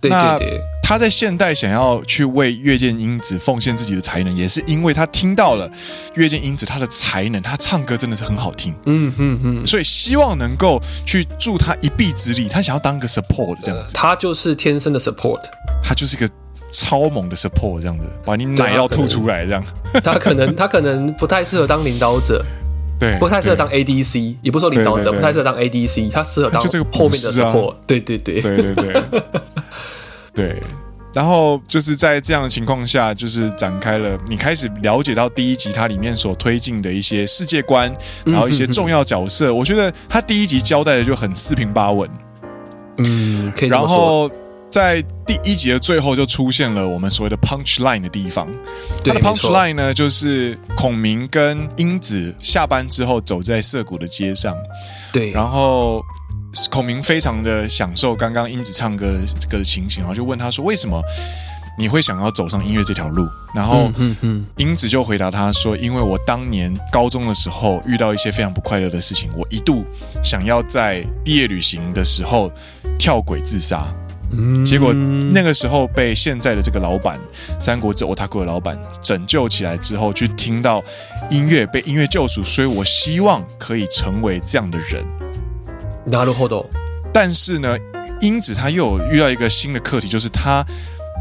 [0.00, 0.60] 对对对。
[0.80, 5.70] 他在现代想要去为月见英子奉献自己的才能，也是因为他听到了
[6.14, 15.40] 月见英子他的才能，他唱歌真的是很好听，嗯哼哼，所以希望能够去助他一臂之力，他想要当个 support 这样子，他就是天生的 support，
[15.82, 16.26] 他就是一个
[16.70, 19.64] 超猛的 support 这样子，把你奶要吐出来这样，
[20.02, 22.44] 他可能 他可能不太适合当领导者，
[22.98, 28.40] 对，不太适合当 ADC，也不说领导者，不太适合当 ADC，他适合当就这个后面的 support，对对对。
[28.40, 29.02] 对对对。
[30.34, 30.62] 对，
[31.12, 37.92] 然后就是在这样的情况下，就是展开了你开始了解到第一集它里面所推进的一些世界观，
[38.24, 39.52] 然后一些重要角色。
[39.52, 42.08] 我觉得他第一集交代的就很四平八稳，
[42.98, 43.68] 嗯，可以。
[43.68, 44.30] 然后
[44.70, 48.48] 在第一集的最后就出现了我们所谓的 punch line 的地方。
[49.04, 54.56] 它的 punch line 呢，就是孔明跟英子下班之后走在涩谷的街上，
[55.12, 56.02] 对，然后。
[56.70, 61.00] 孔明非常的享受刚刚英子唱歌的这个的情形，然后就问他说：“为什么
[61.78, 63.92] 你会想要走上音乐这条路？”然后
[64.56, 69.84] 英子就回答他说：“因为我当年高中的时候遇到一些非常不快乐的事情，我一度
[70.24, 72.50] 想要在毕业旅行的时候
[72.98, 73.86] 跳轨自杀，
[74.65, 77.19] 结果那个时候被现在的这个老板
[77.59, 80.83] 三国志 Otaku 的老板拯救起来之后，去听到
[81.29, 85.03] 音乐被音乐救赎，所以我希望可以成为这样的人。”
[86.09, 86.65] なるほど。
[87.13, 87.77] 但是呢，
[88.21, 90.65] 英子她又有遇到一个新的课题，就是她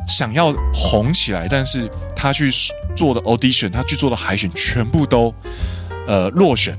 [0.08, 2.50] 想要红起来，但是她去
[2.96, 5.35] 做的 audition，她去做的海选，全部都
[6.06, 6.74] 呃落选，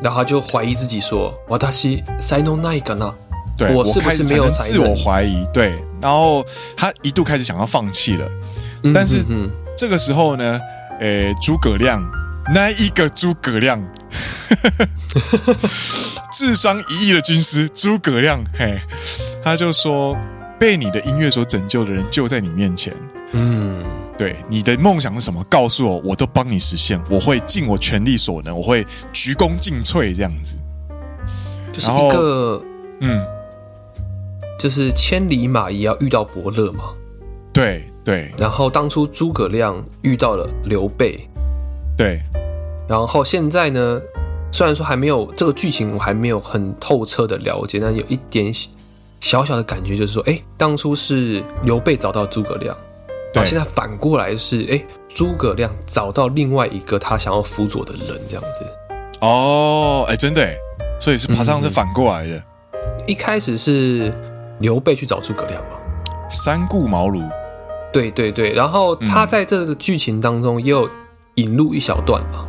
[0.00, 3.12] 然后她就怀疑自己说：“私才能ないかな？”
[3.59, 4.49] 对，我是不是没有？
[4.49, 6.43] 自我怀疑，对，然后
[6.75, 8.27] 他一度开始想要放弃了。
[8.93, 9.23] 但是
[9.77, 10.59] 这个时候呢，
[10.99, 12.01] 呃，诸葛亮
[12.53, 13.85] 那一个诸葛亮。
[16.31, 18.79] 智商一亿的军师诸葛亮，嘿，
[19.43, 20.17] 他就说
[20.59, 22.93] ：“被你的音乐所拯救的人就在你面前。
[23.33, 23.83] 嗯，
[24.17, 25.43] 对，你的梦想是什么？
[25.49, 26.99] 告诉我，我都帮你实现。
[27.09, 30.57] 我会尽我全力所能，我会鞠躬尽瘁，这样子。
[31.71, 32.63] 就是一个，
[33.01, 33.25] 嗯，
[34.59, 36.91] 就是千里马也要遇到伯乐嘛。
[37.51, 38.31] 对对。
[38.37, 41.27] 然后当初诸葛亮遇到了刘备，
[41.97, 42.21] 对。
[42.87, 43.99] 然后现在呢？”
[44.51, 48.51] 虽然说还没有这个剧情，我还没有很透彻的了解，但有一点
[49.21, 52.75] 小小的感觉，就是说，哎，当初是刘备找到诸葛亮，
[53.31, 58.65] 对，现在反过来是，哎，诸葛亮找到另外一个他想要辅佐的人，这样子。
[59.21, 60.43] 哦，哎，真的，
[60.99, 62.35] 所以是爬上是反过来的。
[62.73, 64.11] 嗯，一开始是
[64.59, 65.79] 刘备去找诸葛亮了，
[66.29, 67.27] 三顾茅庐。
[67.91, 70.89] 对对对，然后他在这个剧情当中也有
[71.35, 72.45] 引入一小段嘛。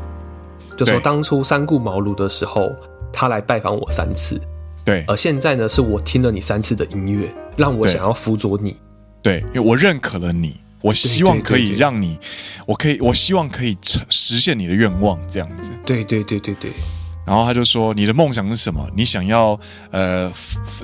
[0.76, 2.70] 就说当初三顾茅庐的时候，
[3.12, 4.40] 他来拜访我三次，
[4.84, 5.04] 对。
[5.06, 8.76] 而现在呢，是我听了你三次的音乐，让我想要辅佐你，
[9.22, 12.18] 对，因为我认可了你，我希望可以让你，
[12.66, 13.76] 我可以，我希望可以
[14.08, 15.72] 实现你的愿望，这样子。
[15.84, 16.70] 对对对对对。
[17.30, 18.90] 然后他就说：“你的梦想是什么？
[18.96, 19.56] 你想要
[19.92, 20.28] 呃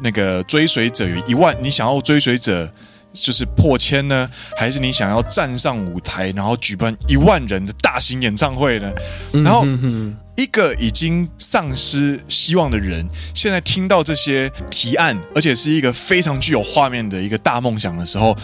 [0.01, 2.73] 那个追随者有一万，你想要追随者。”
[3.19, 4.29] 就是破千呢，
[4.59, 8.93] 还是你想要站上舞台，然后举办一万人的大型演唱会呢？
[9.43, 9.65] 然后
[10.37, 18.37] 一个已经丧失希望的人，现在听到这些提案，而且是一个非常具有画面的一个大梦想的时候，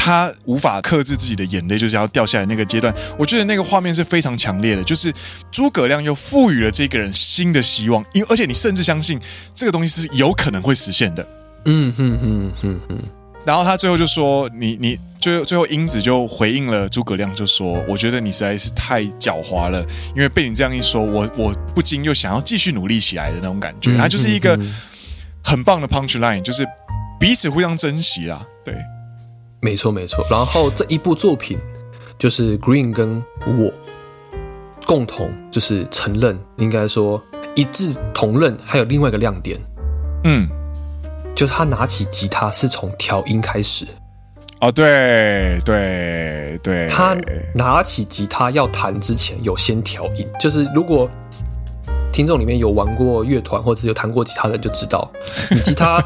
[0.00, 2.94] 他无法克制自己的眼泪，就是要掉下来那个阶段。
[3.18, 5.12] 我觉得那个画面是非常强烈的，就是
[5.50, 9.20] 诸葛亮又赋予了这个人新的希望，因而且你甚至相信
[9.54, 11.26] 这个东西是有可能会实现的。
[11.66, 12.98] 嗯哼哼哼哼。
[13.44, 19.80] 然后他最后就说：“你你最最后英子就回应了诸葛亮，就说：我觉得你实在是太狡猾了，
[20.14, 23.96] 因为被你这样一说，我我不禁又想要继续努力起来的那种感觉。
[23.96, 24.58] 他就是一个
[25.42, 26.66] 很棒的 punch line，就是
[27.18, 28.44] 彼此互相珍惜啦。
[28.64, 28.74] 对，
[29.60, 30.24] 没错没错。
[30.30, 31.58] 然后这一部作品
[32.18, 33.72] 就是 Green 跟我
[34.86, 37.22] 共同就是承认，应该说
[37.54, 39.58] 一致同认，还有另外一个亮点，
[40.24, 40.48] 嗯，
[41.34, 43.86] 就是他拿起吉他是从调音开始。
[44.60, 47.16] 哦，对对对，他
[47.54, 51.08] 拿起吉他要弹之前有先调音，就是如果
[52.12, 55.08] 听众里面有玩过乐团或者有弹过吉他的人就知道，
[55.50, 56.02] 你吉他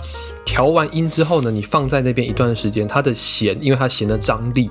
[0.53, 4.71] 调完音之后呢，你放在那边一段时间，它的弦因为它弦的张力，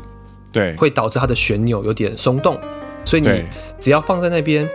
[0.52, 2.56] 对，会导致它的旋钮有点松动，
[3.04, 3.44] 所以你
[3.80, 4.70] 只要放在那边，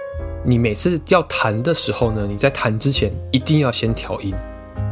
[0.45, 4.35] 你每次要弹的时候呢，你在弹之前一定要先调音，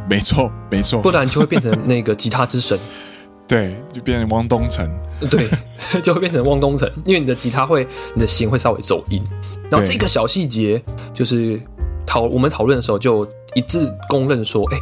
[0.09, 2.79] 没错没错，不然就会变成那个吉他之神。
[3.49, 4.89] 对，就变成汪东城。
[5.29, 5.49] 对，
[6.01, 9.21] 就会变成汪东城，因为你的吉他会，你的弦会稍微走音。
[9.69, 10.81] 然后这个小细节，
[11.13, 11.61] 就是
[12.07, 14.79] 讨我们讨论的时候就一致公认说，哎，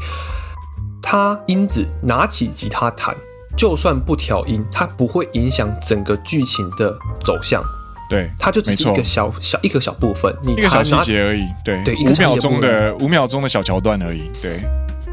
[1.13, 3.15] 他英子拿起吉他弹，
[3.55, 6.91] 就算不调音，它不会影响整个剧情的
[7.23, 7.63] 走向。
[8.09, 11.45] 对，它就只是一个小小一个小部分，你一个小细节而已。
[11.63, 14.31] 对，对，五秒钟的五秒钟的小桥段而已。
[14.41, 14.63] 对。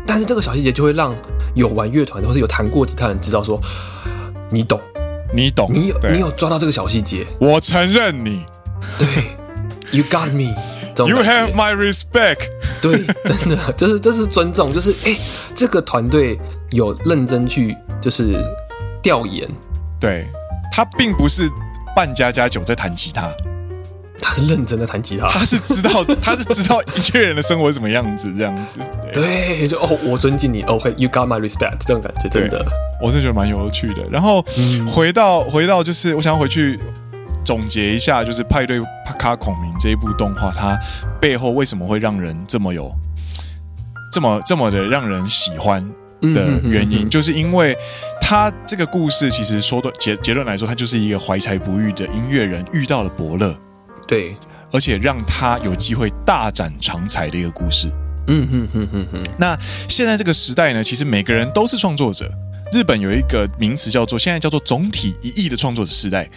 [0.08, 1.14] 但是这个小细节就会让
[1.54, 3.60] 有玩乐团或是有弹过吉他的人知道说，
[4.50, 4.80] 你懂，
[5.34, 7.28] 你懂，你有你有抓到这个小细节。
[7.42, 8.46] 我承认你，
[8.98, 9.06] 对
[9.92, 10.56] ，You got me。
[11.08, 12.48] You have my respect。
[12.82, 15.16] 对，真的，就是这是尊重，就是哎，
[15.56, 16.40] 这个团队
[16.72, 18.44] 有认真去就是
[19.02, 19.48] 调研，
[20.00, 20.26] 对，
[20.72, 21.50] 他并不是
[21.96, 23.30] 扮家家酒在弹吉他。
[24.22, 28.80] 他是认真的弹吉他，他是知道， 他是知道一个人的生活是什么样子，这样子。
[29.14, 32.64] 对，对就哦，我尊敬你，OK，You got my respect，这种感觉真的，
[33.02, 34.04] 我是觉得蛮有趣的。
[34.12, 34.46] 然后
[34.86, 36.78] 回到回到，就是我想要回去
[37.50, 38.80] 总结一下，就是《派对
[39.18, 40.78] 卡孔明》这一部动画，它
[41.20, 42.94] 背后为什么会让人这么有
[44.12, 45.84] 这么这么的让人喜欢
[46.22, 47.76] 的原因，就是因为
[48.22, 53.58] 他这个故事其实说的结结论来说，他就是一个怀才不遇的音乐人遇到了伯乐。
[54.08, 54.36] 对，
[54.72, 57.92] 而且让他有机会大展长才的一个故事。
[58.28, 59.24] 嗯哼哼哼哼。
[59.40, 59.58] 那
[59.88, 62.32] 现在这个时代呢，其实每个人都是创作者。
[62.72, 66.30] 日本有一个名词叫做现在叫做总体一亿的创作者时代，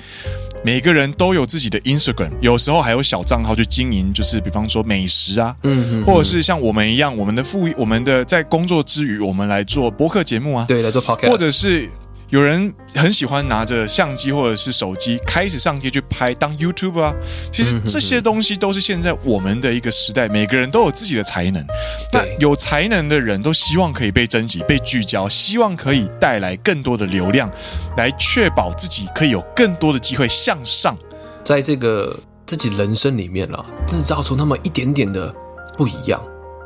[0.65, 11.89] 每个人都有自己的 Instagram，有时候还有小账号去经营，就是比方说美食啊，嗯或者是像我们一样，我们的副我们的在工作之余，我们来做播客节目啊，对，来做 Podcast，或者是。
[12.33, 17.15] 有人很喜欢拿着相机或者是手机开始上街去拍当 YouTuber 啊，
[17.53, 21.63] 其实这些东西都是现在我们的一个时代，每个人都有自己的才能。
[22.11, 27.51] 那有才能的人都希望可以被珍惜、被聚焦，希望可以带来更多的流量，
[27.99, 30.97] 来确保自己可以有更多的机会向上，
[31.45, 35.31] 在这个自己人生里面了，制造出那么一点点的
[35.77, 36.19] 不一样。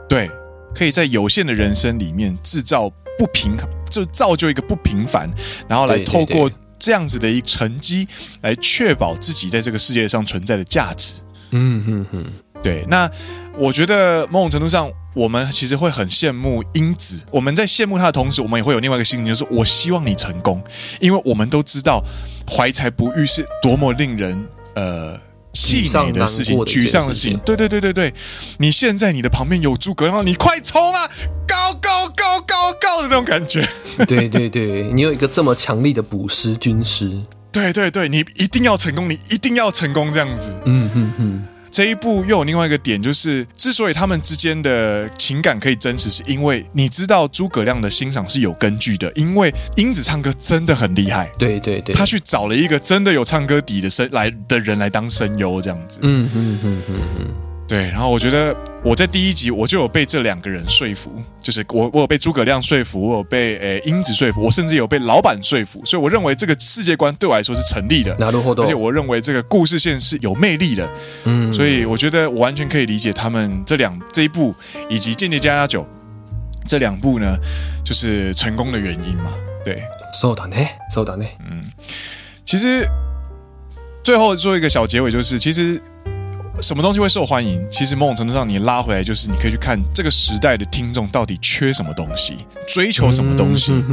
[0.09, 0.31] 对，
[0.72, 3.68] 可以在有限的人生里面制造不平衡。
[3.96, 5.30] 就造就一个不平凡，
[5.66, 8.06] 然后来透过这样子的一个成绩
[8.42, 11.14] 来确保自己在这个世界上存在的价值。
[11.52, 12.24] 嗯嗯嗯，
[12.62, 12.85] 对。
[12.88, 13.11] 那
[13.56, 17.24] 我觉得某种程度上，我们其实会很羡慕英子。
[17.30, 20.62] 我们在羡慕他的同时，我们也会有另外一个心情，就是我希望你成功，
[21.00, 22.02] 因为我们都知道
[22.46, 25.18] 怀才不遇是多么令人呃
[25.54, 27.38] 气馁的事情，沮丧的事情。
[27.38, 28.12] 对对对对对，
[28.59, 31.09] 你现在你的旁边有诸葛亮，你快冲啊！
[31.48, 31.65] 高
[32.14, 33.66] 高高高高的那种感觉，
[34.07, 37.11] 对对对，你有一个这么强力的捕师军师，
[37.53, 40.55] 对对对，你一定要成功，你一定要成功这样子。
[40.64, 51.31] 嗯哼哼，这一部又有另外一个点，就是之所以他们之间的情感可以真实，是因为你知道诸葛亮的欣赏是有根据的，因为英子唱歌真的很厉害。
[51.38, 56.01] 对对对，他去找了一个真的有唱歌底的声来的人来当声优这样子。
[56.03, 57.45] 嗯哼哼哼哼。
[57.67, 70.89] 对，然后我觉得我在第一集我就有被这两个人说服，就是我我有被诸葛亮说服，我有被诶英子说服，我甚至有被老板说服，所以我认为这个世界观对我来说是成立的，而且我认为这个故事线是有魅力的，
[71.23, 74.54] 嗯，所以我觉得我完全可以理解他们这两这一部
[74.89, 75.84] 以及《间谍家家酒》
[76.67, 77.38] 这两部呢，
[77.86, 79.32] 就是成功的原因嘛，
[79.63, 79.77] 对，
[80.21, 81.63] そうだね，そうだね，嗯，
[82.45, 82.86] 其实
[84.04, 85.81] 最后做一个小结尾，就是其实。
[86.62, 87.65] 什么东西会受欢迎？
[87.71, 92.37] 其实某种程度上，你拉回来就是你可以去看这个时代的听众到底缺什么东西，
[92.67, 93.83] 追求什么东西。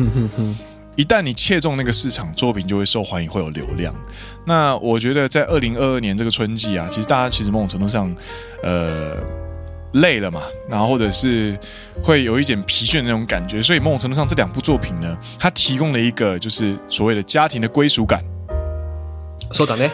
[0.96, 3.94] 一旦你切中那个市场，作品就会受欢迎，会有流量。
[4.44, 8.14] 那我觉得在二零二二年这个春季啊，其实大家其实某种程度上，
[8.62, 9.16] 呃，
[9.92, 11.56] 累了嘛，然后或者是
[12.02, 13.62] 会有一点疲倦的那种感觉。
[13.62, 18.20] 所以某种程度上，这两部作品呢，它提供了一个就是所谓的家庭的归属感。
[19.52, 19.90] そうだね。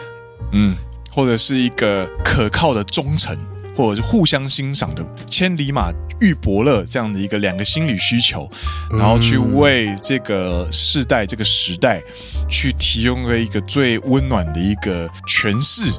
[0.51, 0.75] 嗯。
[1.10, 3.36] 或者是一个可靠的忠诚，
[3.76, 8.48] 或者是互相欣赏的千里马遇伯乐这样的一个两个心理需求，
[8.90, 12.02] 然后去为这个世代、这个时代
[12.48, 15.90] 去提供了一个最温暖的一个诠释，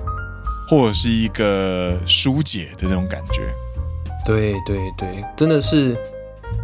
[0.69, 3.41] 或者是一个疏解的那种感觉。
[4.23, 5.97] 对对对，真的是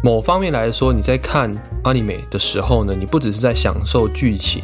[0.04, 4.62] 某方面来说，你在看 anime 的时候呢，你不只是在享受剧情，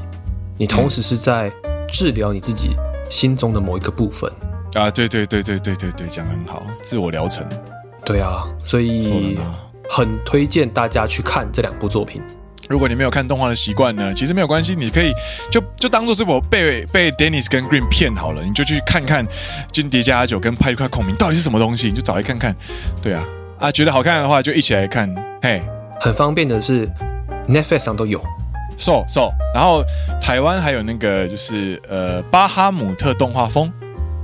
[0.57, 1.53] 你同时是在
[1.89, 2.77] 治疗你自己
[3.15, 4.29] 心中的某一个部分。
[4.75, 7.47] 啊，对对对对对对对，讲得很好，自我疗程。
[8.05, 9.39] 对啊，所以
[9.89, 12.21] 很推荐大家去看这两部作品。
[12.69, 15.13] 如果你没有看动画的习惯呢，其实没有关系，你可以
[15.49, 19.25] 就就当做是我被被 Dennis 跟 Green 骗好了，你就去看看
[19.71, 22.57] 《间谍家家酒》跟《派对快孔明》到底是什么东西，你就找来看看。
[23.01, 23.25] 对啊，
[23.61, 25.15] 啊，觉得好看的话就一起来看。
[25.41, 25.63] 嘿，
[26.01, 26.91] 很方便的是
[27.47, 28.21] Netflix 上都有。
[28.77, 29.83] So So，然后
[30.21, 33.73] 台湾还有那个就是呃巴哈姆特动画风。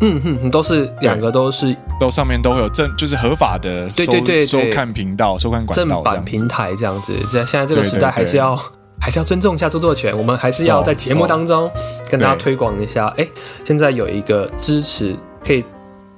[0.03, 4.47] 嗯哼，都是两个都是都上面都会有正就是合法的收对对对对。
[4.47, 8.59] 收看频道收看管道正版平台这样子，在现在这个时代还是要
[8.99, 11.71] 还是要尊重一下著作权，我们还是要在节目当中
[12.09, 13.09] 跟大家推广一下。
[13.19, 13.27] 哎，
[13.63, 15.15] 现在有一个支持
[15.47, 15.63] 可以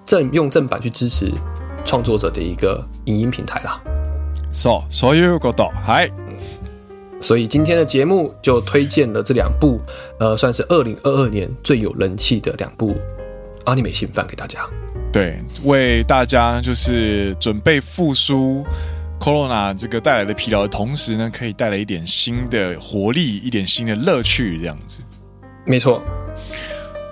[0.06, 1.32] 正用正版去支持
[1.84, 3.80] 创作者的一个影音平台啦。
[4.52, 6.08] So，所有个岛嗨，
[7.22, 9.80] 所以今天的节目就推荐了这两部，
[10.18, 12.96] 呃，算是二零二二年最有人气的两部。
[13.64, 14.68] 阿尼美新番给大家，
[15.12, 18.66] 对，为大家就是准备复苏
[19.20, 25.04] Corona 这个带来的疲劳的同时呢，可以带来一点新的活力，一点新的乐趣，这样子。
[25.64, 26.02] 没错。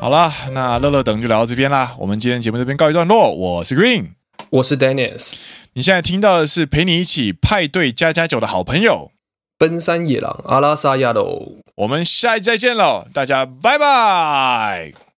[0.00, 1.94] 好啦，那乐乐等就聊到这边啦。
[2.00, 3.32] 我们今天节目这边告一段落。
[3.32, 4.06] 我是 Green，
[4.50, 5.34] 我是 Dennis。
[5.74, 9.12] 你现在听到的是陪你一起派对加加酒的好朋友
[9.60, 11.56] 奔山野狼阿拉萨亚喽。
[11.74, 15.09] 我们下一再见喽，大家拜拜。